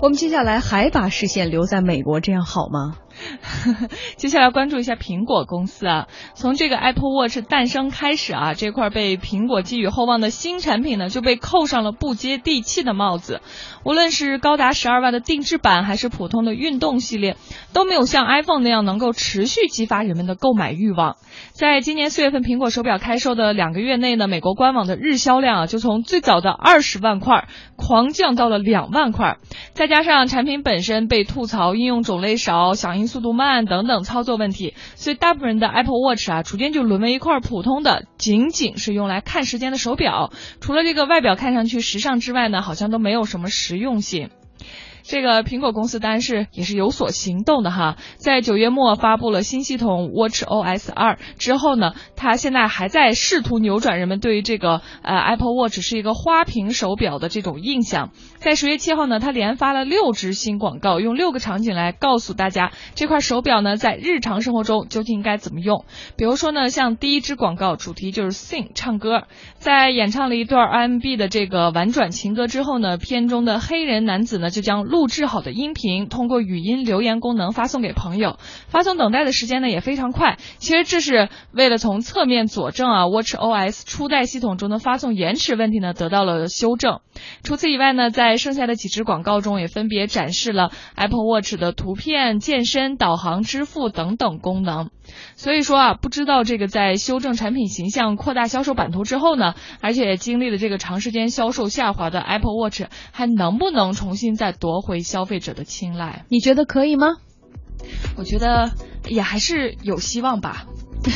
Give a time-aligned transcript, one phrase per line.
[0.00, 2.94] 我们接下来还把视线留在美国，这样好吗？
[4.16, 13.40] 接下来关注一下苹果公司啊，从这个 Apple Watch 诞生开始啊，这块被苹果寄予厚望的新产品呢，就被扣上了不接地气的帽子。
[13.84, 17.36] 无论是高达十二万的定制版，还是普通的运动系列，
[17.72, 21.16] 都没有像 iPhone 那样能够持续激发人们的购买欲望。
[21.50, 29.38] 在今年四月份苹果手表开售的两个月内呢，美国官网的日销量啊，就从最早的二十万块狂降到了两万块。
[29.78, 40.32] 再加上产品本身被吐槽应用种类少、响应速度慢等等操作问题，所以大部分人的 Apple Watch 啊，逐渐就沦为一块普通的，仅仅是用来看时间的手表。
[40.60, 44.30] 除了这个外表看上去时尚之外呢，好像都没有什么实用性。
[45.02, 58.10] 这个苹果公司当然是也是有所行动的哈，在九月末发布了新系统 Watch OS 二之后呢，它现在还在试图扭转人们对于这个呃 Apple Watch 是一个花屏手表的这种印象。
[58.36, 65.84] 在十月七号呢，它连发了六支新广告，用六个场景来告诉大家这块手表呢在日常生活中究竟应该怎么用。
[66.16, 80.38] 比如说呢，像第一支广告主题就是 Sing 唱歌，在演唱了一段 R&B 的这个婉转情歌之后呢，片中的黑人男子呢就将录制好的音频通过语音留言功能发送给朋友，发送等待的时间呢也非常快。
[80.56, 87.00] 其实这是为了从侧面佐证啊，Watch OS 初代系统中的发送延迟问题呢得到了修正。
[87.44, 94.90] 除此以外呢，在剩下的几支广告中也分别展示了 Apple Watch 的图片、健身、导航、支付等等功能。
[95.36, 106.24] 所以说啊，不知道这个在修正产品形象、扩大销售版图之后呢，而且经历了这个长时间销售下滑的 Apple Watch 还能不能重新再夺回消费者的青睐？
[106.28, 107.16] 你觉得可以吗？
[108.16, 108.72] 我觉得
[109.06, 110.66] 也还是有希望吧。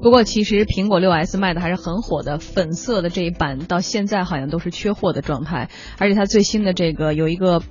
[0.00, 7.62] 不过其实苹果六 S 卖的还是很火的，粉色的这一版到现在好像都是缺货的状态，而且它最新的这个有一个。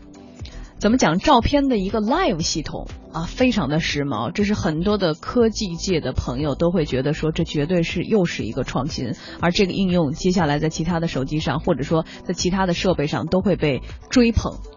[0.83, 1.17] 怎么讲？
[1.17, 4.33] 照片的一个 Live 系统啊，非常的时髦。
[4.33, 9.13] 这是很多的科技界的朋友都会觉得说，这绝对是又是一个创新。
[9.39, 14.57] 而这个应用接下来在其他的手机上，或者说在其他的设备上都会被追捧。